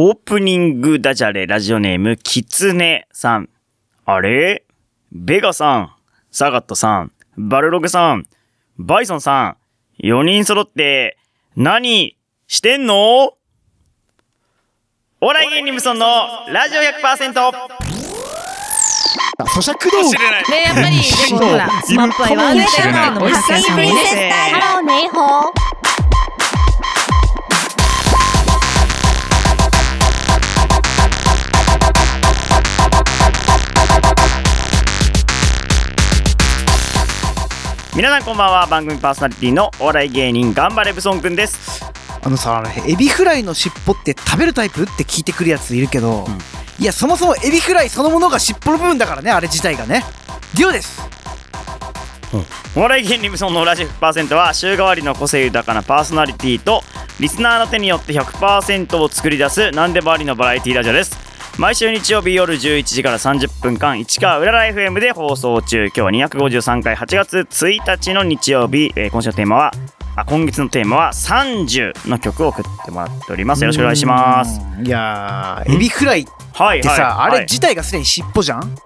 [0.00, 3.48] オープニングダジャレラジオネーム、キツネさん。
[4.04, 4.64] あれ？
[5.10, 5.92] ベガさん、
[6.30, 8.28] サガットさん、バルログさん、
[8.78, 9.56] バイソンさ
[10.00, 11.18] ん、4人揃って、
[11.56, 12.16] 何
[12.46, 12.94] してんの？
[15.20, 16.06] お笑い芸人無尊の
[16.48, 17.50] ラジオ100%あ
[19.46, 20.12] 咀嚼道具。
[20.52, 22.90] ねやっぱり、でもほら、スマップは言われてるってい。
[22.92, 24.30] うのもたくさんね。
[24.52, 25.67] ハローネイホー。
[37.98, 38.66] 皆さんこんばんは。
[38.68, 41.84] 番組パーソナリティのお笑い芸人、頑張れブソンくんです。
[42.22, 46.24] あのさエビフライの尻尾って食べるタイプって聞いてくるやついるけど、
[46.78, 50.04] いやそもそもエビフライそのものが尻尾の部分だからねあれ自体がね。
[50.56, 51.02] ディオです
[52.76, 56.84] お笑い芸人ブソンのラジオ100%は週替わりの個性豊かなパーソナリティと
[57.18, 61.27] リスナーの手によって100%を作り出す何でもありのバラエティラジオです
[61.58, 65.86] 毎週日曜日夜11時から30分間市川うらら FM で放送中。
[65.86, 69.72] 今日は253回8月1日の日曜日、えー今週のテーマは
[70.14, 73.62] あ今月のテーマは30の曲を送ってもらっております。
[73.62, 74.60] よろしくお願いします。
[74.78, 74.86] うん。
[74.86, 76.96] いやーエビフライってはいはい。
[76.96, 77.38] さ、あはい。
[77.40, 78.76] れ自体がすでに尻尾じゃん？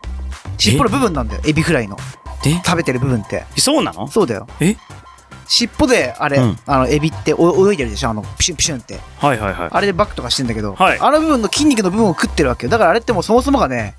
[0.57, 1.97] 尻尾の部分なんだよエビフライの。
[2.43, 3.45] で食べてる部分って。
[3.59, 4.09] そうなの？
[4.09, 4.47] そうだよ。
[4.61, 4.77] え？
[5.47, 6.59] 尻尾であれ、うん。
[6.67, 8.11] あのエビってお泳いでるでしょ？
[8.11, 9.01] あのピシュンピシュンって。
[9.19, 9.69] はいはいはい。
[9.71, 10.99] あれでバックとかしてんだけど、はい。
[10.99, 12.71] あの部分の筋肉の部分を食ってるわけよ。
[12.71, 13.95] だからあれってもうそもそもがね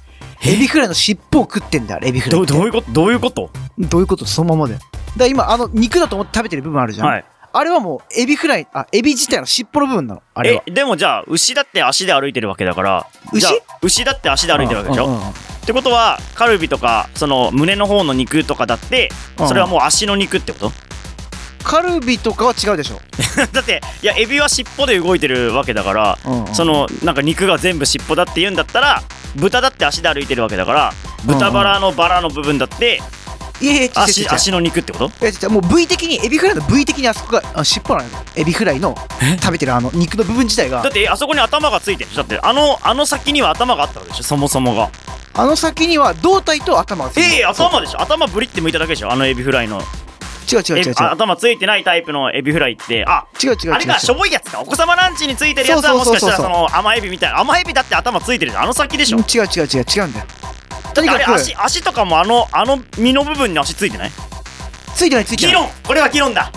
[0.46, 2.54] エビフライの尻尾を食ってんだよエビフライって。
[2.54, 2.92] どどういうこと？
[2.92, 3.50] どういうこと？
[3.80, 4.26] どういうこと？
[4.26, 4.74] そのままで。
[4.76, 7.26] だから今あの肉だと思って食べてる部分あるじゃん、はい。
[7.56, 10.24] あれはもうエビフライあエビ自体の尻尾の部分なの。
[10.34, 10.64] あれは。
[10.66, 10.72] え？
[10.72, 13.08] でもじゃあ牛だって足で歩いてるわけだから。
[13.32, 13.48] 牛？
[13.48, 15.30] じゃあ牛だって足で歩いてるわけでしょ、うんうんうん。
[15.30, 15.34] っ
[15.66, 19.48] てことはカルビとかその胸の方の肉とかだってうん。
[19.48, 20.72] それはもう足の肉ってこと？
[21.64, 23.02] カルビとかは違うでしょ、
[23.52, 26.56] だっていやエビは尻尾で動いてるわけだからうんうん。
[26.56, 29.02] そのなんか肉が全部尻尾だって言うんだったら
[29.36, 33.02] 豚だって足で歩いてるわけだから豚バラのバラの部分だって
[33.96, 35.06] 足足の肉ってこと？
[35.26, 38.10] いやもう部位的にエビフライの部位的にあそこがあ尻尾なのよ。
[38.36, 38.96] エビフライの
[39.42, 40.82] 食べてるあの肉の部分自体が。
[40.82, 44.90] だってあそこに頭がついてるだってあのあの先には頭があったわけでしょそもそもが。
[45.36, 47.36] あの先には胴体と頭がついてる。
[47.36, 48.02] ええ頭でしょ。
[48.02, 49.82] 頭ブリって向いただけでしょあのエビフライの。
[49.82, 50.03] え
[50.52, 50.96] 違う違う違う違う。
[51.00, 53.74] あ頭ついてないタイプのエビフライってあ違う違う違う違う。
[53.74, 58.64] あれかしょぼいやつかお子様ランチについてるやつはもしかしたらその甘エビみたいな甘エビだって頭ついてるじゃん。
[58.64, 59.20] あの先でしょ。
[59.20, 60.26] 違う違う違う違うんだよ。
[60.94, 64.12] とにあれかく足足とかもあのあの身の部分に足ついてない？
[64.96, 65.52] ついてないついてない。
[65.52, 66.52] 議論これは議論だ。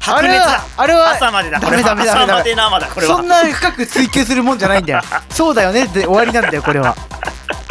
[0.00, 0.64] 白熱だ。
[0.76, 1.60] あれは朝までだ。
[1.60, 2.32] ダメダメダメダメ。
[2.32, 3.16] 朝まで生だこれは。
[3.16, 5.00] そんな深く追求するもんじゃないんだよ。
[5.30, 6.96] そうだよねで終わりなんだよこれは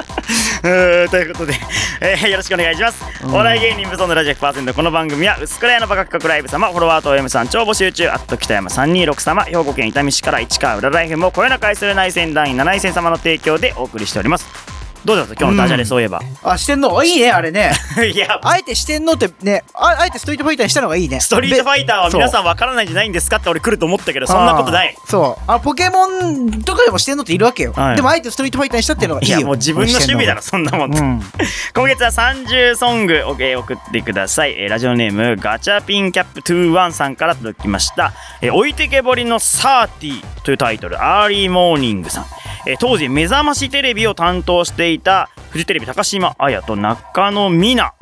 [1.09, 1.55] ということで、
[2.01, 3.03] えーよろしくお願いします。
[3.23, 17.71] うんお笑い芸人無双のラジオ100%この番組は薄倉屋のバカ企画ライブ様フォロワーと M さん超募集中あっと北山326様兵庫県伊丹市から市川浦ライフもこよなく愛する内戦団員7戦様の提供でお送りしておりますどうだった今日のダジャレそういえば、あ四天王いいねあれね。
[18.13, 18.39] いや。
[18.43, 21.19] あえて四天王ってねああえてストリートファイターにしたのがいいね。
[21.19, 23.37] ストリートファイターは皆んさんわからないんじゃないんですか？
[23.37, 24.95] って俺来ると思ったけどそんなことない。
[25.07, 25.43] そう。
[25.51, 27.95] あポケモンとかでも四天王っているわけよ、はい。
[27.95, 29.37] でもあえてストリートファイターにしたっていうのがいいよ。
[29.37, 31.21] いやもう自分の趣味だろそんなもん、うん。
[31.73, 41.01] 今月は30ソングをえー送ってください、えーラジオネームガチャピンキャップ21さんから届きました「えー置いてけぼりのサーティというタイトル。
[41.03, 42.25] アーリーモーニングさん、
[42.67, 47.93] えー当時目覚ましテレビを担当していたフジテレビ高島彩と中野美奈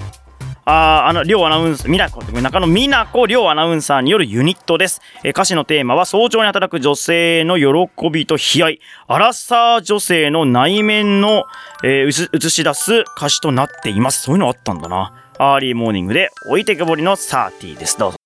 [0.66, 5.02] ああの両アナウンサー、美奈子中野美奈子両アナウンサーによるユニットです。
[5.24, 11.46] えー歌詞のテーマは早朝に働く女性の喜びと悲哀、アラサー女性の内面の、
[11.84, 14.22] えー映し出す歌詞となっています。
[14.22, 15.14] そういうのあったんだな。
[15.40, 17.98] アーリーモーニングで置いてけぼりのサーティーです。
[17.98, 18.18] どうぞ。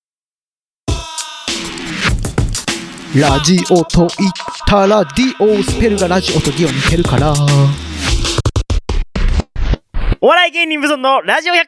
[3.16, 4.32] ラジオと言っ
[4.66, 7.32] たらディオスペルがラジオとディオ似てるから
[10.20, 11.58] お笑い芸人無尊のラジオ 100%!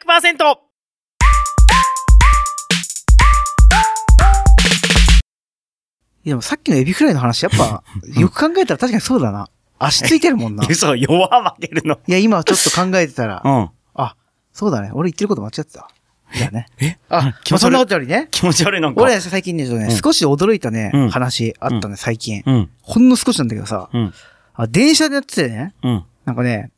[6.23, 7.83] いやでもさっきのエビフライの話やっぱ
[8.19, 9.47] よく考えたら確かにそうだな。
[9.79, 10.65] 足ついてるもんな。
[10.65, 11.99] い 嘘、弱負けるの。
[12.07, 13.69] や今ちょっと考えてたら うん。
[13.95, 14.15] あ
[14.51, 14.91] そうだね。
[14.93, 15.87] 俺言ってること間違ってた。
[16.35, 16.65] いやね。
[16.79, 16.97] え？
[17.09, 17.69] あ気持ち悪い。
[17.69, 18.27] まあそんなことよりね。
[18.31, 19.01] 気持ち悪いなんか。
[19.01, 20.01] 俺ね最近ねちょっとねうん。
[20.01, 21.09] 少し驚いたねうん。
[21.09, 22.43] 話あったね最近。
[22.45, 22.69] うん。
[22.81, 23.89] ほんの少しなんだけどさ。
[23.93, 24.13] うん。
[24.53, 25.73] あ電車でやっててね。
[25.83, 26.05] うん。
[26.25, 26.71] なんかね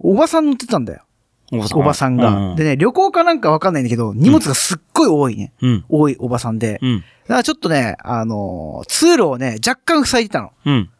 [0.00, 1.02] おばさん乗ってたんだよ
[1.52, 2.54] おばおばさんが。
[2.56, 5.52] でね、旅行かなんかわかんないんだけど、荷物がすっごい多いね。
[5.62, 5.84] うん。
[5.88, 6.78] 多いおばさんで。
[6.82, 6.98] うん。
[7.00, 10.52] だからちょっとね、あのー通路をね、若干塞いでたの。
[10.64, 10.90] うん。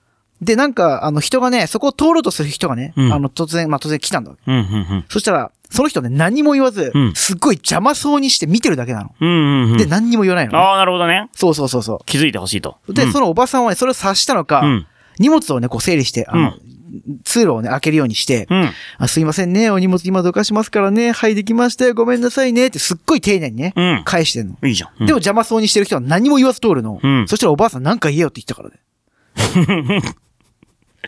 [0.42, 4.32] で、なんか、あの人がね、そこを通ろうとする人がね、うんあの、突然、まあ、突然来たんだ。
[4.46, 4.56] うん。
[4.56, 5.04] うん。
[5.08, 9.14] そしたら、その人ね、何も言わず、うんすっごい邪魔そうにして見てるだけなの。
[9.18, 9.28] うん。
[9.28, 9.70] うん。
[9.72, 9.76] うん。
[9.78, 11.28] で、何にも言わないのね、ああ、なるほどね。
[11.32, 12.76] そうそうそうそ気づいてほしいと。
[12.86, 12.94] う。
[12.94, 14.86] で、うんそのおばさんはね、それを察したのか、うん。
[15.18, 16.52] 荷物をね、こう整理して、あの、
[17.24, 18.70] 通路をね、開けるようにして、うん。
[18.98, 24.02] あすいませんね、お荷物今どかしますからね、はい、できましたよ、ごめんなさいね、ってすっごい丁寧にね、うん。
[24.04, 24.56] 返してんの。
[24.64, 24.90] いいじゃん。
[25.00, 27.00] うんでも、邪魔そうにしてる人は何も言わず通るの。
[27.02, 28.76] うんそしたらおばあさんなんか言えよって言ったからね。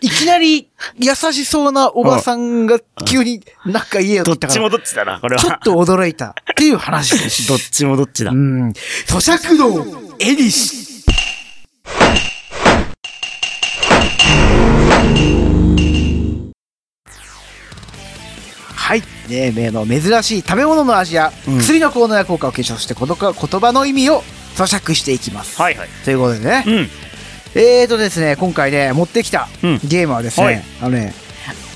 [0.01, 5.41] いきなり優しそうなおばさんが急になんか言えよってどっち言ったから、もどっちだな、これは。
[5.41, 7.47] ちょっと驚いたっていう話です。
[7.49, 8.35] どっちもどっちだう。
[8.35, 8.69] ん。
[8.69, 11.03] 咀嚼道、エリシ。
[18.89, 19.01] はい。
[19.29, 24.23] ねえ、の珍しい食べ物の味や、うん薬の効能や効果を検証して、この言葉の意味を
[24.55, 25.61] 咀嚼していきます。
[25.61, 25.89] はいはい。
[26.03, 26.63] ということでね。
[26.65, 26.89] うん。
[27.53, 31.13] えーとですね、今回ね、持ってきたうんゲームはですね、はいあのね、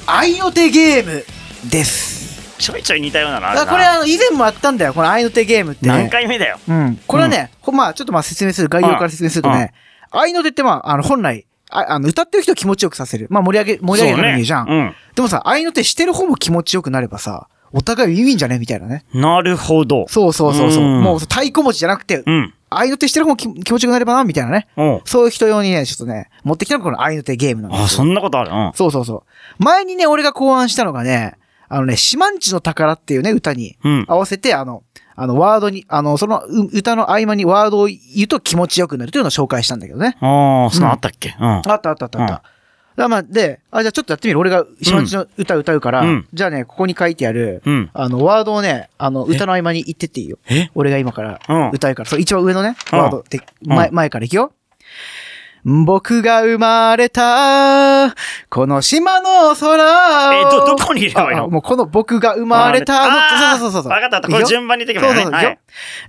[0.07, 1.24] 愛の手ゲーム
[1.69, 2.57] です。
[2.57, 3.62] ちょいちょい似たようなのあるな。
[3.62, 5.94] あこれあの、以前もあったんだよ、この愛の手ゲームって、ね。
[5.94, 6.57] 何回目だよ。
[6.68, 7.00] うん。
[7.06, 9.71] これはね、ほまあちょっとまあ説明する、概要から説明するとね、
[10.10, 13.27] 愛の手ってまあ、あの、本来、ああの、歌ってる人を気持ちよくさせる。
[13.29, 14.67] まあ盛り上げ、盛り上げるのにいいじゃん。
[14.69, 14.93] うん。
[15.15, 19.03] でもさ、愛の手してる方も気持ちよくなればさ、お互いウィンウィンじゃねみたいなね。
[19.13, 20.05] なるほど。
[20.07, 20.83] そうそうそうそう。
[20.83, 22.53] うんもう太鼓持ちじゃなくて、うん。
[22.69, 24.67] 愛の手してる方も気気持ちよくなればな、みたいなね。
[24.77, 27.85] おうそういう人用にね、ちょっとね、持ってきたのがこの愛の手ゲームなんですよ。
[27.85, 28.71] あ、そんなことあるうん。
[28.75, 29.23] そうそうそ
[29.59, 29.63] う。
[29.63, 31.35] 前にね、俺が考案したのがね、
[31.69, 34.05] あのね、島んちの宝っていうね、歌にうん。
[34.07, 34.83] 合わせて、あの、
[35.15, 40.18] あの、ワードに、あの、そのう歌の合間にワードを言うと気持ちよくなるというのを紹介したんだけどね。
[40.21, 41.36] ああ、そのあったっけ？
[41.39, 41.45] うん。
[41.45, 42.33] あったあったあったあった。
[42.33, 42.39] うん
[42.95, 44.39] だまあ、で、あ、じゃあちょっとやってみる。
[44.39, 47.89] 俺が島んちの歌歌うから、うんじゃあね、ここに書いてある、うん。
[47.92, 50.38] あの、ワードをね、あの、歌の合間に言ってっていいよ。
[50.48, 50.69] え？
[50.75, 54.51] 俺が今からうん歌うから、そう、一番上のね、うんワードって、前、うん前からいくよ。
[55.65, 58.13] 僕が生まれた、
[58.50, 60.33] この島の空を。
[60.33, 61.44] え、ど、どこに入れればいいの？
[61.45, 63.92] あもうこの僕が生まれたそうそうそうそう。
[63.92, 64.30] わかったわかった。
[64.30, 65.38] これ順番に言ってけばいいのね。
[65.38, 65.57] そうそう。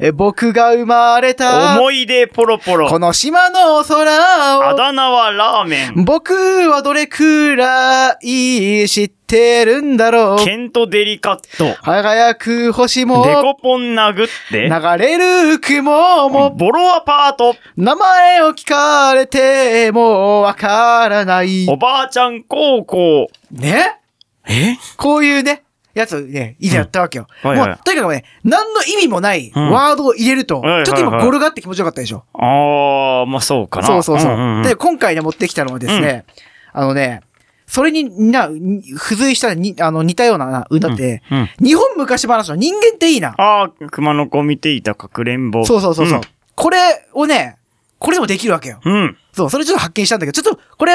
[0.08, 2.88] え僕が生まれた、思い出ポロポロ。
[2.88, 4.64] この島の空を。
[4.64, 6.04] あだ名はラーメン。
[6.04, 10.44] 僕はどれくらい知ってるんだろう。
[10.44, 11.82] ケントデリカット。
[11.82, 14.68] 輝く星も、デコポン殴って。
[14.68, 15.16] 流れ
[15.52, 17.56] る雲も、ボロアパート。
[17.76, 21.76] 名前を聞かれてもわからないお。
[21.76, 23.28] ばあちゃん高校。
[23.50, 24.00] ね？
[24.46, 24.76] え？
[24.96, 27.26] こういうね、やつをね、以前やったわけよ。
[27.44, 32.24] うんはいはいもう、とにかくね、何の意味もないうんワードを入れると、ちょっと今ゴルがあって気持ちよかったでしょ。
[32.34, 33.86] ああ、まあそうかな。
[33.86, 34.36] そうそうそう。
[34.36, 36.24] んんんで、今回ね、持ってきたのはですね、
[36.72, 37.22] あのね、
[37.74, 43.34] それに、な、に付随したに、あの、似たようなな歌って、うんうん日本昔話の人間っていいな。
[43.36, 45.66] ああ、熊の子見ていたかくれんぼ。
[45.66, 46.20] そうそうそうそう、
[46.54, 46.78] これ
[47.14, 47.56] をね、
[47.98, 48.80] これでもできるわけよ。
[48.84, 48.92] うん。
[48.92, 49.16] うん。
[49.32, 50.92] そう、それちょっと発見したんだけど、ちょっと、これ、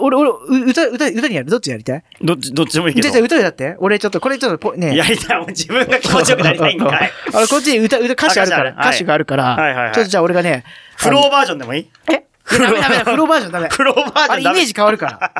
[0.00, 1.50] 俺、俺、う歌、歌、歌にやる？
[1.50, 2.02] どっちやりたい？
[2.22, 4.96] どっち、どっちでもいいけどじゃ歌にだって俺ちょっと、これちょっとポ、ね。
[4.96, 5.38] やりたい。
[5.38, 7.10] もう自分が気持ちよくなりたいんかい。
[7.34, 10.64] あの、こっちに歌、歌、歌詞あるから、歌詞があるから、はいはいはいちょっとじゃあ俺がね、
[10.96, 11.90] フローバージョンでもいい？
[12.10, 12.24] え？
[12.50, 13.68] ダメダメだ、フローバージョンダメ。
[13.68, 15.32] フローバージョンあれ、ダメイメージ変わるから。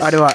[0.06, 0.32] あれは。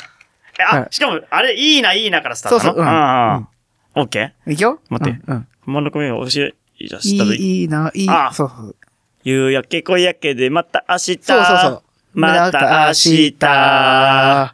[0.60, 3.48] えあ、はいしかも、あれ、いいな、いいなからスタートそうそううん。
[3.96, 4.80] オッケーいくよ？
[4.90, 5.36] 待ってうん。
[5.36, 8.10] うん熊の子見を教え、いたいしたらい、いいな、いい。
[8.10, 8.76] あそうそう。
[9.24, 11.20] 夕焼け小焼けでまた明日。
[11.22, 11.82] そうそうそう。
[12.14, 13.36] また明日。
[13.42, 14.50] 明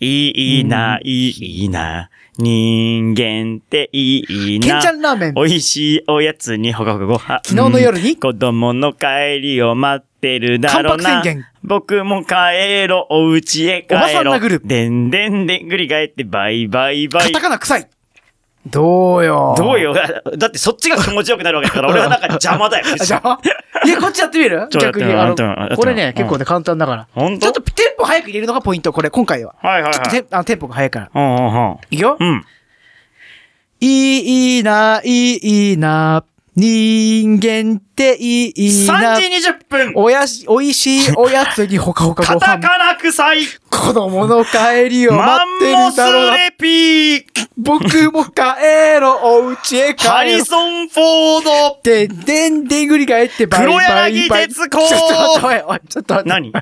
[0.00, 1.30] いいな、い
[1.64, 2.10] いな。
[2.38, 4.24] 人間ってい
[4.56, 4.66] いな。
[4.66, 5.34] ケンちゃんラーメン。
[5.34, 7.40] 美味しいおやつにほかほかご飯。
[7.44, 8.16] 昨日の夜に？
[8.16, 11.22] 子供の帰りを待ってるだろうな。
[11.64, 14.02] 僕も帰ろう、お家へ帰ろう。
[14.02, 17.40] おばさん殴るでんでんでんぐり返ってバイバイバイカタ。
[17.40, 17.88] カナ臭い。
[18.70, 19.54] どうよ。
[19.56, 22.86] どうよだ だってそっちが気持ちよくなるわけだから、俺はなんか邪魔だよ。
[22.92, 23.38] あじゃあ
[23.84, 24.68] いや、こっちやってみる？
[24.70, 25.06] 逆に。
[25.76, 27.06] これね、うん結構ね、簡単だから。
[27.14, 29.54] ほんとちょっとテンポ早く入れるのがポイント、これ、今回は。
[29.62, 29.92] はいはいはい。
[29.94, 31.10] ちょっとテンあのテンポが早いから。
[31.14, 31.76] うんうんうん。
[31.90, 32.44] いくようん。
[33.80, 36.24] いいな、いいな、
[36.56, 39.20] 人間っていいな3。
[39.20, 42.60] 時20分おやし、おいしい おやつにほかほかカご飯。
[42.60, 46.36] タカナ臭い子供の帰りをマ待ってンモスるだろうな。
[46.36, 47.24] レピー
[47.56, 50.14] 僕も帰ろう、お家へ帰ろう。
[50.14, 54.28] ハリソン・フォードでんでんでんぐり返ってバイバイバイ。
[54.28, 56.28] 黒柳徹子ちょっと待って、おい、ちょっと待って。
[56.28, 56.52] 何？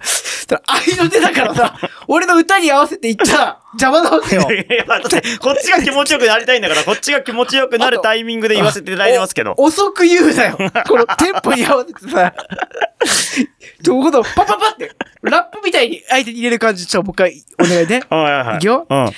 [0.66, 1.76] 愛の手だからさ、
[2.08, 4.50] 俺の歌に合わせて言ったら邪魔なわけよ。
[4.50, 9.54] いや、だって、こっちが気持ちよくなりたいんだから、こっちが気持ちよくなるタイミングで言わせていただいてますけど。
[9.58, 10.56] お遅く言うなよ。
[10.88, 12.34] この テンポに合わせてさ。
[13.82, 14.22] どういうこと？
[14.22, 14.90] パパパって、
[15.22, 18.02] ラップみたいに相手に入れる感じ、ちょ、もう一回お願いね。
[18.08, 18.56] はいはいはい。
[18.56, 19.10] いくようん。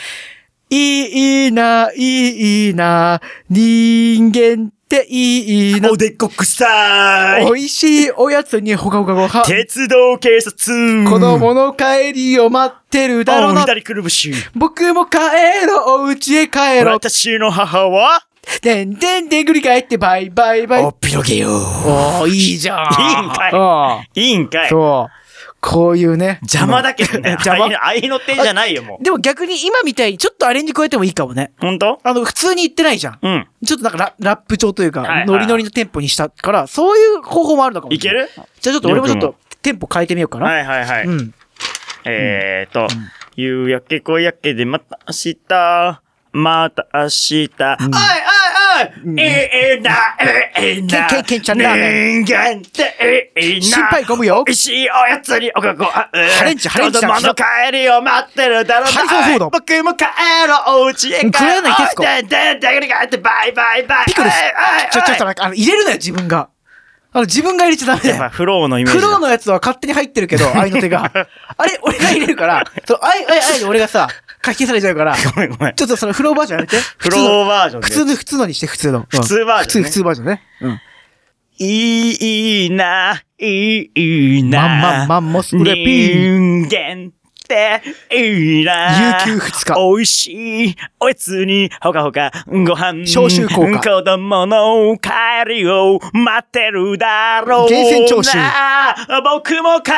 [0.70, 5.96] いいな、いいな、人間っていいなお。
[5.96, 9.44] でこくさい美味しいおやつにほかほかご飯。
[9.44, 13.62] 鉄道警察子供の帰りを待ってるだろうな。
[13.62, 14.34] 左くるぶし。
[14.54, 15.18] 僕も帰
[15.66, 16.94] ろう、お家へ帰ろう。
[16.94, 18.26] 私の母は、
[18.62, 20.84] でんでんでんぐり返ってバイバイバイ。
[20.84, 21.48] おっぴろげよ。
[21.50, 22.78] おー、いいじゃん。
[22.78, 25.12] いいんかいあいいんかいそう。
[25.60, 26.38] こういうね。
[26.42, 27.30] 邪魔だけどね。
[27.32, 29.04] 邪魔愛の愛の手じゃないよ、もう。
[29.04, 31.50] でも逆に今みたいにちょっとアレンジ加えてもいいかもね。
[31.60, 33.18] ほんとあの、普通に言ってないじゃん。
[33.20, 33.46] うん。
[33.66, 37.96] ちょっとなんかララップ調というか、ノリノリのテンポにしたから、そういう方法もあるのかもい。
[37.96, 38.30] いける？
[38.60, 40.46] じゃあちょっと俺もちょっとテンポ変えてみようかな。
[40.46, 41.04] はいはいはい。
[41.06, 41.34] うん。
[42.04, 42.86] えーと、
[43.34, 46.00] 夕焼け小焼けでまた明日、
[46.38, 47.58] また明日、おいおい
[49.06, 49.90] おい、ええな、
[50.20, 57.42] ええな、けんけんちゃんラーメ人間ってええな、心配ゴムよ美味しいおやつにおかご、ハハレンチハレンチ子供の帰
[57.72, 60.04] りを待ってるだろうハリソンフォード僕も帰
[60.46, 61.32] ろう、お家へ帰ろう。
[61.32, 62.28] 黒柳徹子で、で、
[62.60, 64.06] で、で、で、バイバイバイ。
[64.06, 66.48] ピクルスおいおいちょ、ちょっとなんか、あの、入れるなよ、自分が。
[67.12, 68.28] あの、自分が入れちゃダメだよ。
[68.30, 69.06] フローのイメージだ。
[69.06, 71.10] 黒のやつは勝手に入ってるけど、愛の手が。
[71.56, 74.08] あれ、俺が入れるから、そう、愛、愛、愛で俺がさ、
[74.44, 75.74] 書き消されちゃうから、 ごめんごめん。
[75.74, 76.76] ちょっとそのフローバージョンやめて。
[76.98, 79.06] フローバージョンで普通の、普通のにして、普通の。
[79.08, 80.42] 普通バージョンね普通、普通バージョンね。
[80.60, 80.80] うん。
[81.60, 84.60] いいな、いいな。
[84.60, 87.17] まんまんまんもすれぴ人間っ
[87.48, 87.82] て
[88.14, 89.24] いいな。
[89.24, 93.06] 有給二日美味しいおやつにほかほかご飯。
[93.06, 95.10] 消臭効果子供の帰
[95.48, 97.76] りを待ってるだろうな。
[97.76, 98.38] 源泉徴収
[99.24, 99.92] 僕も帰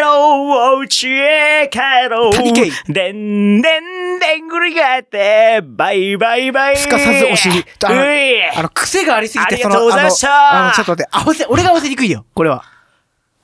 [0.00, 0.76] ろう。
[0.76, 2.32] お家へ帰ろう。
[2.32, 6.76] 谷圭でんでんでんぐり返って、バイバイバイ。
[6.76, 7.64] すかさずお尻。
[7.84, 12.64] あのうい、あの、癖がありすぎて、そのあの、あのちょっと待って、合わせ、俺が合わせにくいよ、これは。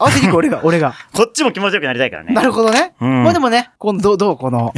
[0.02, 0.94] 合わせにくい、俺が、 俺が。
[1.14, 2.32] こっちも気持ちよくなりたいからね。
[2.34, 2.94] なるほどね。
[3.00, 4.72] うんまあでもね、この、どう、どう、この、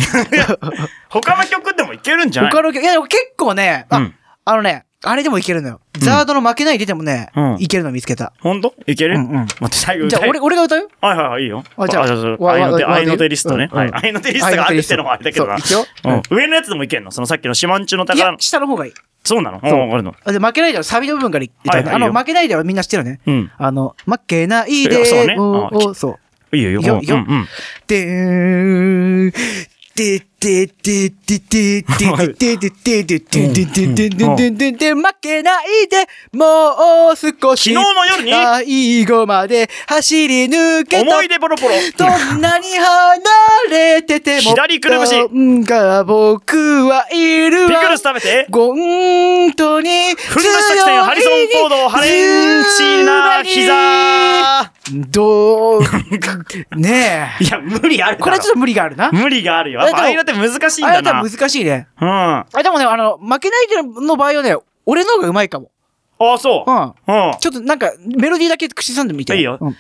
[1.11, 2.50] 他の曲でもいけるんじゃない？
[2.52, 4.14] 他の曲、いやでも結構ね、あ、うん
[4.47, 5.80] あのね、あれでもいけるのよ。
[5.99, 8.32] ザードの負けないででもね、うんいけるの見つけた。
[8.40, 9.16] ほんといける？
[9.16, 10.80] うんうん待って、最後じゃあ、俺、俺が歌う？
[10.80, 10.88] よ。
[11.00, 11.64] はいはいはい、いいよ。
[11.76, 13.68] あじゃあそうわわわ愛の手、愛の手リストね。
[13.70, 13.90] うんはい。
[13.92, 15.58] 愛の手リストがあるってのもあれだけどな。
[15.58, 17.11] そう一応うん上のやつでもいけんの？
[17.11, 18.38] そのさっきの島んちのいや宝の、。
[18.40, 18.92] 下の方がいい。
[19.25, 19.61] そうなの？
[19.61, 20.14] そううんあるの。
[20.26, 21.80] で、負けないではサビの部分から言ったね。
[21.80, 23.20] あの、はいはいいいよ負けないではみんな知ってるよね。
[23.26, 23.50] うん。
[23.56, 25.37] あの、負けないいでやそうね
[25.90, 26.18] あそ
[26.52, 26.56] う。
[26.56, 26.80] いいよいいよ。
[26.80, 27.46] いいよいいようんうん。
[27.87, 29.32] でーん。
[29.96, 37.80] でででででででででででででででででで負けないで、もう少し昨。
[37.80, 41.02] 日の夜に最後まで走り抜けた。
[41.02, 41.74] 思い出ポロポロ。
[41.96, 42.04] ど
[42.36, 43.22] んなに離
[43.70, 44.42] れてても。
[44.42, 45.14] 左くるぶし
[45.66, 46.58] が僕
[46.88, 47.80] はいるわ。
[47.80, 48.46] ピクルス食べて。
[48.52, 54.74] 本当に強い踏んだ作戦、ハリソン・フォード、ハレンチな膝。
[54.93, 55.83] どう、
[56.76, 57.45] ねえ。
[57.45, 58.19] いや、無理ある。
[58.19, 59.11] これはちょっと無理があるな。
[59.12, 59.81] 無理があるよ。
[59.81, 61.23] やっぱあでも愛の手難しいんだな。
[61.23, 61.88] 分難しいね。
[62.00, 62.09] うん。
[62.09, 65.71] あ、あ、でもね、あの、負けないでの場合はね、俺の方が上手いかも。
[66.38, 66.75] そうう。
[66.75, 67.29] ん。
[67.29, 67.38] うん。
[67.41, 69.37] ちょっとなんか、メロディーだけ口ずさんでみて。
[69.37, 69.76] いいようん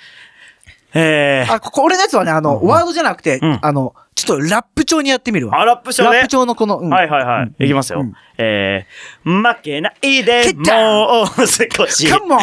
[0.94, 1.52] えー。
[1.52, 5.60] あ、ここ俺のやつはね、あの、ワードじゃなくてうん、あの、ちょっとラップ調にやってみるわ。
[5.60, 6.28] あ、ラップしようねラップ。
[6.28, 7.64] 調のこの、うんはいはいはい。
[7.64, 8.14] いきますようん。
[8.38, 12.06] えー、負けないで、もう少し。
[12.06, 12.38] Come on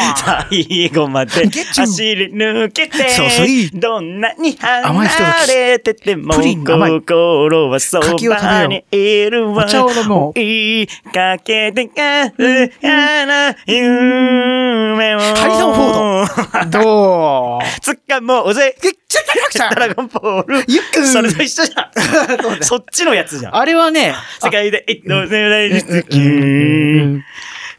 [0.50, 8.12] 最後まで走り抜けてそうそういい、どんなに離れてても、心はそば
[8.66, 9.64] にいるわ。
[9.64, 15.18] お茶を飲もう追いかけてかるやな夢を。
[15.18, 16.82] ハリソンフォード。
[16.82, 18.76] ど うつかもうぜ。
[19.12, 20.64] ちゃったくさドラゴンボール。
[20.66, 22.62] ゆっくんそれと一緒じゃん。
[22.62, 23.56] そっちのやつじゃん。
[23.56, 26.18] あれはね、世界で一等世代に好き。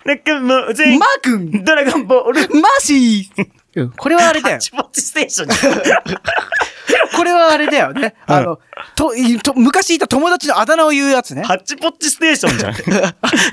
[0.05, 0.39] なんか？
[0.39, 2.41] もう全マー君ドラゴンボール。
[2.61, 4.61] マーシーうんこれはあれだよハ。
[4.61, 6.03] チポッチステーションじゃん。
[7.15, 8.15] これはあれだよね。
[8.25, 8.59] あの、
[8.95, 11.43] と、いと昔いた友達のあだ名を言うやつね。
[11.43, 12.73] ハッチポッチステーションじゃん。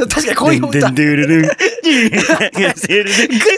[0.09, 0.79] 確かにこういう歌。
[0.81, 1.43] でんでるるん。
[1.43, 1.55] グッ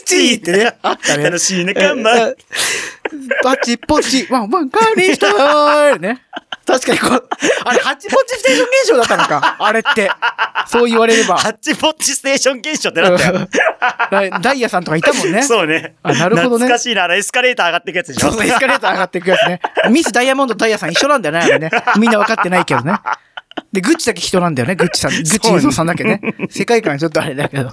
[0.05, 0.77] チってね。
[0.83, 2.35] あったね楽しい仲間。
[3.43, 6.23] パチポチ、ワンワンカーリースタイルね。
[6.73, 7.29] 確かにこう、
[7.67, 9.57] あれ、ハチポチステーション現象だったのか。
[9.61, 10.11] あれって。
[10.67, 11.37] そう言われれば。
[11.37, 13.49] ハッチポッチステーション現象ってなったよ。
[14.11, 15.43] ダ ダイヤさんとかいたもんね。
[15.43, 15.97] そうね。
[16.03, 17.05] あなるほどね懐かしいな。
[17.05, 18.33] あのエスカレーター上がっていくやつでしょ。
[18.33, 19.61] そうエスカレーター上がっていくやつね。
[19.91, 21.71] ミスダイヤモンドとダイヤさん一緒なんだよね、あれね。
[21.99, 22.95] みんな分かってないけどね。
[23.73, 25.11] で、グッチだけ人なんだよね、グッチさん。
[25.17, 26.21] グッチユゾさんだけね。
[26.51, 27.71] 世界観ちょっとあれだけど。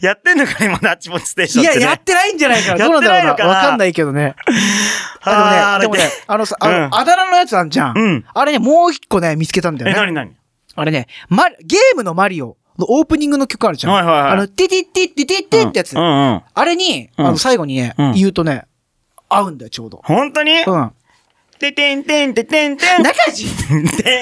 [0.00, 1.86] やってんのかね、まだハッチポッチステーショいや、ンってね。
[1.86, 2.78] やってないんじゃないかな。
[2.78, 3.46] どうなんだろうな。
[3.46, 4.36] わかんないけどね。
[5.22, 7.94] あでもね、でもね、あのさ、あの、うんあだ名のやつあんじゃん。
[7.98, 10.00] うんあれね、もう一個ね、見つけたんだえ、よね。
[10.02, 10.32] なになに
[10.76, 13.92] あれね、マリゲームのマリオのオープニングの曲あるじゃん。
[13.92, 15.94] はいはいはいあの、ティティティティティティってやつ。
[15.94, 16.42] うんうん。
[16.54, 18.64] あれに、うんあの、最後にね、うん言うとね、
[19.28, 20.00] 合うんだよ、ちょうど。
[20.04, 20.60] 本当に？
[20.62, 20.92] うん。
[21.60, 23.02] ててんてんててんてん。
[23.02, 23.74] 中地て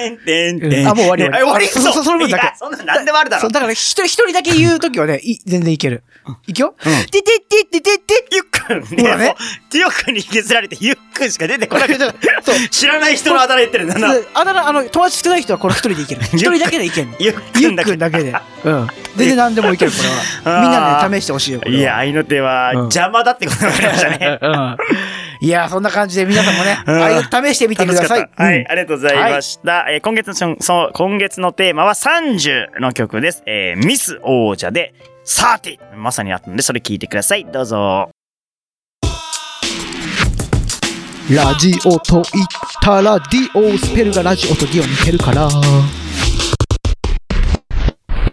[0.09, 0.87] んてんてん。
[0.87, 1.67] あもう終わり終わりえ終わり？
[1.67, 3.47] そそその分だけそんなの何でもあるだろ。
[3.49, 6.03] だから一人、一人だけ言うときはね、い全然いける。
[6.47, 6.75] いくよ？
[6.77, 8.43] うんティティティティティティゆっ
[8.85, 9.35] くんねね。
[9.71, 11.99] ティオ君に削られてゆっくんしか出てこなくて。
[12.43, 14.13] そう知らない人のあだ名言ってるんだな。
[14.13, 16.21] であだ名、あの、友達少ない人はこれ一人でいける。
[16.33, 17.15] 一人だけでいけるの。
[17.19, 18.33] ゆっくんだけくんだけで。
[18.65, 18.87] うん。
[19.17, 19.97] 全然何でもいける、こ
[20.45, 20.61] れは。
[20.61, 21.61] みんなで試してほしいよ。
[21.65, 24.39] いや、合いの手はうん邪魔だってことが分かりましたね。
[24.41, 24.77] うん。
[25.41, 26.77] いやー、そんな感じで皆さんもね、
[27.31, 29.85] 試してみてくださいはい、うんありがとうございました。
[29.89, 33.43] えー今月のそう、今月のテーマは30の曲です。
[33.45, 34.93] えーミス王者で
[35.25, 35.95] 30。
[35.95, 37.45] まさにあったので、それ聞いてください。
[37.45, 38.09] どうぞ。
[41.29, 42.47] ラジオと言っ
[42.81, 45.47] たら、ディオスペルがラジオとディオ似てるから。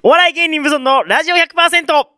[0.03, 2.15] お笑い芸人無尊のラジオ 100%!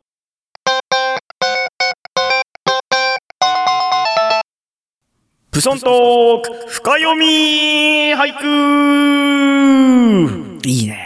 [5.58, 7.26] プソントーク深読み
[8.14, 8.44] 俳句
[10.64, 10.96] いいね。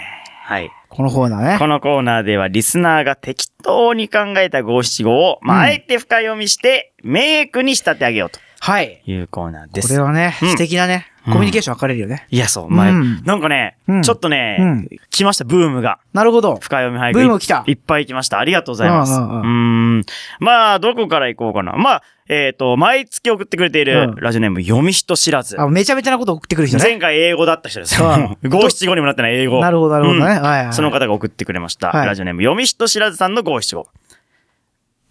[0.43, 0.71] はい。
[0.91, 1.59] このコーナーね。
[1.59, 9.03] このコーナーではリスナーが適当に考えた五七五を、まあ、うんあえて深読みして、名句に仕立て上げようとはい。
[9.05, 9.89] いうコーナーです。
[9.89, 12.29] これはね、うん素敵なね、うんコミュニケーション分かれるよね。
[12.31, 15.99] いや、そう、まあ、うんなんかね、うんちょっとね、うん来ました、ブームが。
[16.13, 16.55] なるほど。
[16.61, 17.19] 深読み俳句。
[17.19, 18.39] ブーム来たいっぱい来ました。
[18.39, 19.15] ありがとうございます。
[19.15, 20.05] ううん。
[20.39, 21.73] まあ、どこから行こうかな。
[21.73, 25.61] まあ、えっ、と、毎月送ってくれているうんラジオネーム、読み人知らず。
[25.61, 26.85] あ、めちゃめちゃなこと送ってくる人ね。
[26.85, 28.39] 前回英語だった人ですよ。
[28.49, 29.61] 五七五にもなってない英語。
[29.61, 30.25] なるほど、なるほどね。
[30.25, 30.73] うんはいはい。
[30.73, 31.89] その方が送ってくれました。
[31.89, 33.89] はいラジオネーム、読み人知らずさんの五七五。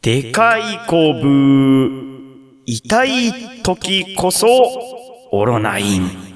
[0.02, 2.31] でかいこぶ、
[2.66, 4.48] 痛い時こそ、
[5.32, 6.32] オロナイン。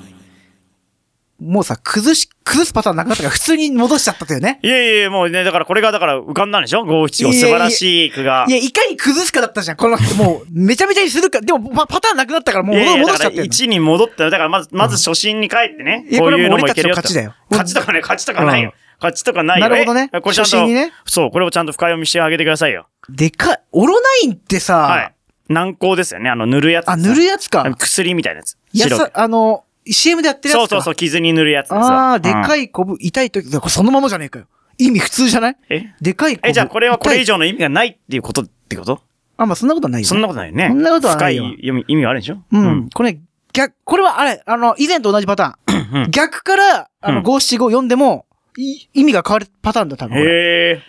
[1.40, 4.60] もうさ、崩し、崩すパターンなくなったから普通に戻しちゃったとよね。
[4.64, 6.86] いやいやいや、もうね、だからこれがだから浮かんだんでしょ？
[6.86, 7.34] 五七五。
[7.34, 8.52] 素晴らしい句がい。
[8.52, 9.78] や、いかに崩すかだったじゃん。
[9.78, 11.42] この、もう、めちゃめちゃにするか。
[11.42, 13.44] でも、パパターンなくなったからもう戻しちゃってる。
[13.44, 14.30] 1に戻ったよ。
[14.30, 16.06] だからまず、まず初心に帰ってね。
[16.18, 18.74] こういうのもいけるよ勝ちだよ勝ちとかね、勝ちとかないよ。
[19.00, 19.70] 勝ちとかないよ。
[19.70, 22.88] なるほどねえこれちゃんと、初心にねそう、これをちゃんと深読みしてあげてくださいよ。
[23.10, 23.62] でかい。
[23.74, 25.15] オロナインってさ、はい。
[25.50, 26.30] 軟膏ですよね。
[26.30, 26.90] あの、塗るやつ。
[26.90, 27.64] あ、塗るやつか。
[27.78, 28.58] 薬みたいなやつ。
[28.74, 30.68] や白さ、あの、CM でやってるやつか。
[30.70, 34.46] そうそうそう、傷に塗るやつああ、でうんかいこぶ、痛いとき、これそのままじゃねえかよ。
[34.78, 35.58] 意味普通じゃない？
[35.70, 35.94] え？
[36.02, 36.50] でかいこぶ。
[36.50, 37.36] え、じゃあこれはこれ以上。
[37.36, 38.42] 上の意味がないっていうこと？
[38.42, 39.02] ってこと
[39.38, 40.08] あ、まあそんなことはないよ、ね。
[40.10, 40.68] そんなことないよね。
[40.70, 42.38] そんなことはないよ深い意味意味があるでしょ？
[42.52, 42.90] うん。。
[42.94, 43.18] これ、
[43.54, 46.04] 逆、これはあれ、あの、以前と同じパターン。
[46.04, 48.26] うん逆から、あの、うん五七五読んでも、
[48.58, 50.18] い意味が変わるパターンだ、多分。
[50.18, 50.22] へ
[50.78, 50.82] え。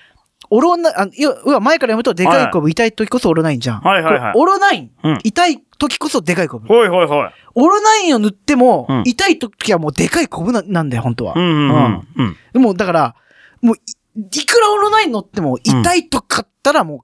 [0.51, 3.81] オロナ、あ要要は前から読むと、でかいこぶ、痛い時こそオロナインじゃん。
[3.81, 6.69] はいはいはいオロナイン、うん痛い時こそでかいこぶ。
[6.69, 7.29] ほいほいほい。
[7.55, 11.35] オロナインを塗っても、うん痛い時はもうでかいこぶななんだよ、本当は。
[11.37, 12.07] うんうんうん。
[12.17, 12.37] うん。
[12.53, 13.15] でも、だから、
[13.63, 13.81] もうい、
[14.21, 17.01] いくらオロナイン乗っても、痛いとかったらもう、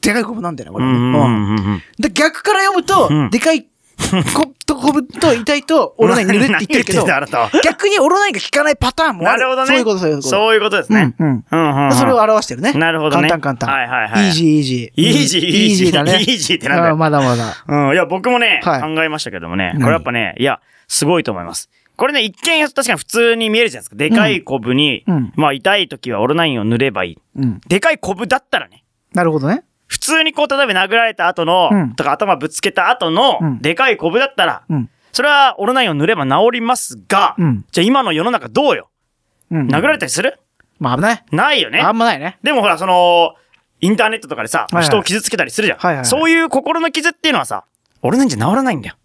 [0.00, 0.84] でかいこぶなんだよね、これ。
[0.84, 1.82] うんうんうんうんうん。
[1.98, 3.66] で、逆から読むと、うんでかい
[4.34, 7.06] ことこぶと痛いとオロナイン塗るって言ってるけど、
[7.64, 9.40] 逆にオロナインが効かないパターンもある。
[9.40, 9.68] なるほどね。
[9.68, 10.28] そういうこと、そういうこと。
[10.28, 11.14] そういうことですね。
[11.18, 11.44] うん、うん。
[11.50, 11.94] うんうんうん。
[11.94, 12.72] それを表してるね。
[12.72, 13.28] なるほどね。
[13.28, 13.70] 簡単簡単。
[13.70, 14.26] はいはいはい。
[14.28, 15.02] イージーイージー。
[15.04, 16.12] イージーイージーだね。
[16.20, 17.64] イージーってなんだまだまだ。
[17.66, 17.94] うん。
[17.94, 19.82] いや、僕もね、はい考えましたけどもね、何？
[19.82, 21.68] これやっぱね、いや、すごいと思います。
[21.96, 23.96] これね、一見確かに普通に見えるじゃないですか。
[23.96, 27.18] でかいコブに、うんまあ痛い時はオロナインを塗ればいい。
[27.36, 27.60] うん。
[27.68, 29.64] でかいコブだったらね、なるほどね。
[29.88, 34.90] 普通にこう、例えば殴られた後の、うんとか頭ぶつけた後の、うんでかいコブだったら、うん。
[35.12, 38.90] それはオロナインを塗れば治りますが、うんじゃあ今の世の中どうよ？
[39.50, 39.66] うん。
[39.68, 40.38] 殴られたりする？
[40.78, 41.24] まあ危ない。
[41.32, 41.80] ないよね。
[41.80, 42.38] あんまないね。
[42.42, 43.34] でもほら、その、
[43.80, 47.64] インターネットとかでさ、いはい人を傷つけたりするじゃん、はいはいはいそういう心の傷っていうのはさ、
[48.02, 48.96] オロナインじゃ治らないんだよ。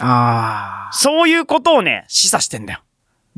[0.00, 0.92] ああ。
[0.92, 2.80] そういうことをね、示唆してんだよ。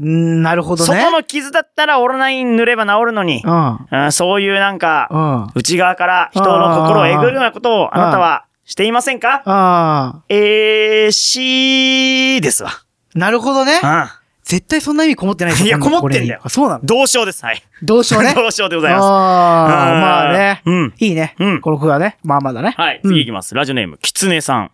[0.01, 1.01] うん、なるほどね。
[1.01, 3.79] 外の傷だったらオロナイン塗れば治るのに、うん。
[3.91, 5.47] うんそういうなんか、うん。
[5.57, 10.23] 内側から人の心をえぐるようなことをあなたはしていませんか？
[10.29, 12.71] えー、しーですわ。
[13.15, 13.81] なるほどね。
[13.83, 14.07] うん。
[14.45, 16.85] 絶対そんな意味こもってないいやこもってんだよそうなの？
[16.85, 17.45] 同賞です。
[17.45, 17.63] はい。
[17.83, 18.33] どうしようね？
[18.35, 19.05] 同賞でございます。
[19.05, 20.63] ああ、うんまあね。
[20.65, 21.35] うんいいね。
[21.39, 22.17] うんこの句はね。
[22.23, 22.75] まあまだね。
[22.79, 23.55] はい、うん次いきます。
[23.55, 24.71] ラジオネーム、きつねさん。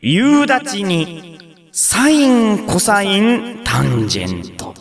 [0.00, 1.38] 夕立に、
[1.76, 4.72] サイン、コサイン、タンジェント。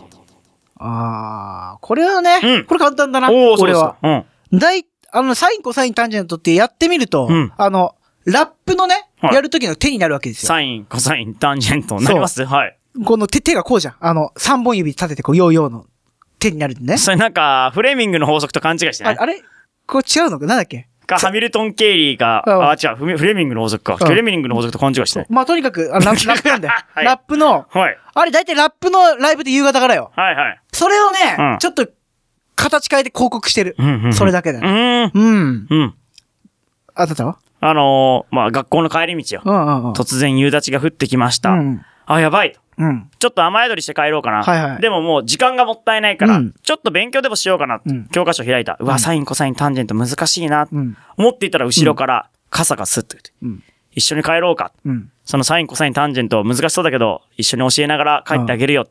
[0.78, 3.30] ああ、これはね、うんこれ簡単だな。
[3.30, 3.58] これは。
[3.68, 4.26] ですか。
[4.52, 4.60] うん。
[4.60, 10.50] 大、あの、サイン、コサイン、タンジェントってやってみると、うんあの、ラップのね、はいやるときの手になるわけですよ。
[10.50, 12.00] サイン、コサイン、タンジェント。
[12.00, 12.78] なりますはい。
[13.04, 13.96] この手、手がこうじゃん。
[14.00, 15.88] あの、三本指立ててこう、ヨーヨーの
[16.38, 17.00] 手になるんでね。
[17.00, 19.18] それなんか、フレミングの法則と勘違いしてない？
[19.18, 19.42] ああれ？
[19.88, 20.46] これ違うのか？
[20.46, 20.90] なんだっけ？
[21.06, 23.94] か、ハミルトン・ケイリーか、うんあ、違う、フレフレミングの法則か。
[23.94, 25.26] うんフレミングの法則と勘違いして。
[25.30, 26.74] まあ、とにかく、あラップなんだよ。
[26.94, 27.98] はいラップの、はい。
[28.14, 30.12] あれ大体ラップのライブで夕方からよ。
[30.16, 30.60] はいはい。
[30.72, 31.88] それをね、うんちょっと、
[32.56, 33.76] 形変えて広告してる。
[34.14, 34.68] それだけだよ。
[34.68, 35.12] うーん。
[35.14, 35.68] うん。
[35.70, 35.94] うん。
[36.96, 37.38] あたたは？
[37.60, 39.42] あのー、まあ、学校の帰り道よ。
[39.44, 39.92] うんうんうん。
[39.94, 41.52] 突然夕立が降ってきました。
[41.52, 41.82] うん。
[42.06, 42.60] あ、やばいと。
[42.78, 43.10] うん。
[43.20, 44.44] ちょっと雨宿りして帰ろうかな。
[44.44, 47.82] はいはいでももう時間がもったいないから、うんちょっと勉強でもしようかな。
[47.86, 48.78] うん教科書開いた。
[48.80, 50.68] うわ、うんサイン、コサイン、タンジェント難しいな。
[50.72, 50.98] うん。
[51.18, 53.64] 思っていたら後ろから傘がスッと出て、うん。
[53.92, 54.72] 一緒に帰ろうか。
[54.86, 55.10] うん。
[55.26, 58.88] そのサイン、コサイン、タンジェント難しそうだけど、一緒に教えながら帰ってあげるよ。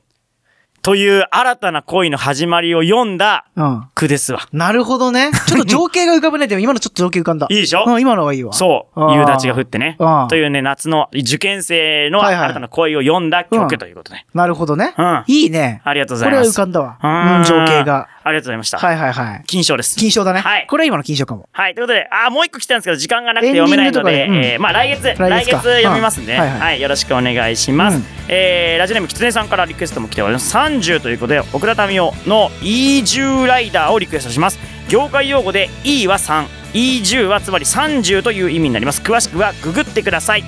[0.83, 3.85] という新たな恋の始まりを読んだうん。
[3.95, 4.41] 句ですわ。
[4.53, 5.31] なるほどね。
[5.47, 6.49] ちょっと情景が浮かぶね。
[6.49, 7.47] でも今のちょっと情景浮かんだ。
[7.51, 7.85] いいでしょ？
[7.87, 8.53] うん、今のはいいわ。
[8.53, 9.13] そう。
[9.15, 9.97] 夕立が降ってね。
[10.29, 14.25] というね、夏の受験生の新たな恋を読んだ曲うんということで。
[14.35, 14.93] なるほどね。
[14.99, 15.81] うんいいね。
[15.85, 16.57] ありがとうござこれはいます。
[16.59, 16.97] 浮かんだわ。
[17.01, 18.09] うんうん、情景が。
[18.25, 18.79] ありがとうございました。
[18.79, 19.43] はいはいはい。
[19.47, 19.97] 金賞です。
[19.97, 20.41] 金賞だね。
[20.41, 21.49] はいこれは今の金賞かも。
[21.53, 21.75] はい。
[21.75, 26.81] ということで、あー、もう一個来たんですけど、時間がなくて読めないので、えーまあ来月、来来月読みますんはい。
[26.81, 27.97] よろしくお願いします。
[27.97, 30.51] うんえーラジオネームきつねさんからリクエストも来ております。
[30.81, 34.59] 30ということで、奥田民生の E10 ライダーをリクエストします。
[34.89, 39.03] 業界用語で E は3、E10 はつまり30という意味になります。
[39.03, 40.45] 詳しくはググってください。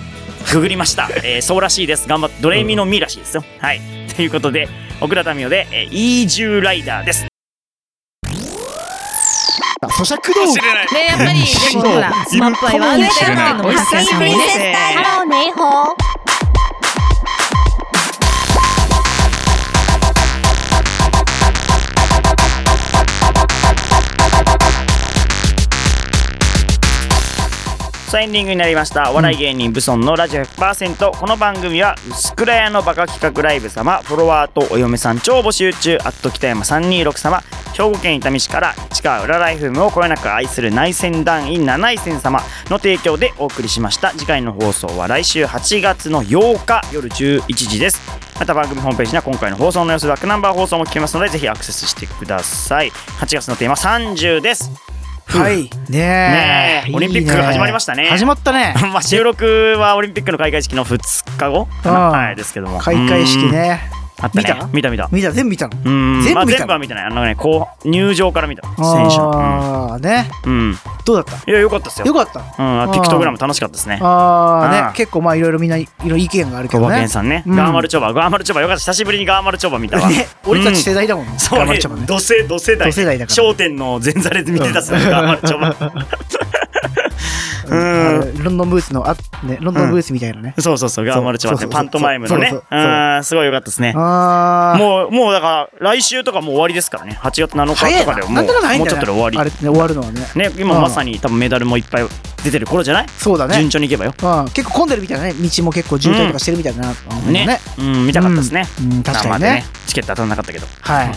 [0.52, 1.08] ググりました。
[1.24, 2.08] えーそうらしいです。
[2.08, 3.44] 頑張って、ドレミのミらしいですよ。
[3.58, 3.80] はい。
[4.14, 4.68] ということで、
[5.00, 7.26] 奥田民生で、えー E10 ライダーです。
[9.80, 10.94] あ咀嚼道具。
[10.94, 14.36] ねやっぱりでもほらスマップ愛はあるんだよっていうのも発散されて
[14.74, 16.03] ハローネイホー。
[28.08, 29.10] さあエンディングになりました。
[29.10, 35.96] お笑い芸人ブソンのラジオ100%この番組は薄暗屋のバカ企画ライブ様フォロワーとお嫁さん超募集中。
[36.04, 37.42] アット北山326様。
[37.72, 42.40] 兵庫県伊丹市から市川浦ライフムをこよなく愛する内戦団員七井戦様。
[42.66, 44.10] の提供でお送りしました。
[44.12, 48.00] 次回の放送は来週8月の8日夜11時です。
[48.38, 52.90] また番組ホームページには今回の放送の様子バックナンバー放送も聞けますのでぜひアクセスしてください。
[52.90, 54.70] 8月のテーマ30です
[55.26, 55.64] はい。
[55.64, 55.98] ねえ。
[55.98, 58.74] ねえオリンピックが始まりましたね始まったね。
[58.92, 63.80] まあ収録はオリンピックの開会式の2日後はいですけども開会式ね。
[64.18, 64.44] うんあったね。
[64.44, 64.66] 見た？
[64.68, 65.08] 見た見た。
[65.10, 65.76] 見た、全部見たの？
[65.84, 66.24] うん。
[66.34, 67.04] まあ全部見た全部は見てない。
[67.04, 68.82] あのねこう入場から見た選手
[69.18, 69.32] の。
[69.34, 70.30] ああ、ね。
[70.46, 71.50] うん、うん、どうだった？
[71.50, 72.06] いやよかったですよ。
[72.06, 72.40] よかった？
[72.40, 73.98] うん、ピクトグラム楽しかったですね。
[74.00, 76.94] ああね、結構まあいろいろみんないろ意見があるけ小どね。
[76.94, 77.56] 馬健さんね、うん。
[77.56, 78.12] ガーマルチョバ。
[78.12, 78.80] ガーマルチョバよかった。
[78.80, 80.08] 久しぶりにガーマルチョバ見たわ。
[80.08, 81.38] ね、俺たち世代代だもんね。
[81.38, 81.66] そうね。
[81.66, 82.06] 頑張っちゃうね。
[82.06, 85.74] 同世代同世代だから笑点の前座で見てたっすねガーマルチョバ
[87.68, 90.54] ロンドンブースの、あ、ね、ロンドンブースみたいなね。
[90.58, 93.92] そうそうそうガーマルチョバってそうそうそうパントマイムのねすごいよかったですね。
[93.94, 97.18] もう、もうだから、来週とかもう終わりですからね。
[97.22, 97.98] 8月7早いな。
[98.00, 99.38] 日とかではもう、もうちょっとで終わり。
[99.38, 100.20] あれね、終わるのはね。
[100.34, 102.06] ね、今うんまさに多分メダルもいっぱい
[102.42, 103.06] 出てる頃じゃない？
[103.18, 103.70] そうだね順。
[103.70, 104.14] 調にいけばよ。
[104.22, 105.32] うん、結構混んでるみたいなね。
[105.34, 106.92] 道も結構渋滞とかしてるみたいな。
[107.26, 107.60] うんね。
[107.78, 108.66] うん、見たかったですね。
[108.80, 109.64] うんうん確かにねね。
[109.86, 110.66] チケット当たらなかったけど。
[110.80, 111.12] はい。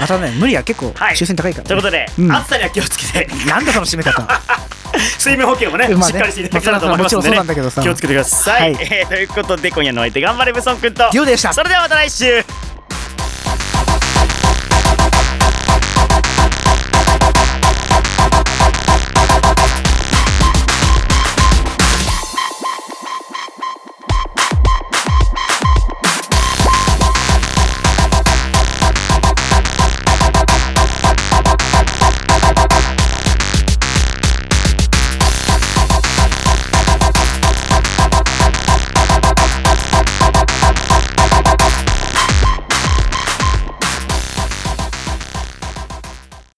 [0.00, 1.68] またね、無理は結構はい抽選高いからね。
[1.68, 4.26] ということで、うん暑さには気をつけて、なんだその締め方。
[5.18, 7.82] 水分補給もね、しっかりしていただけたらと思いますので、まあそれはもちろんそうなんだけどさ。
[7.82, 8.74] 気をつけてください。
[9.08, 11.52] ということで、今夜のお相手、頑張れブソン君と、リオでした。
[11.52, 12.44] それではまた来週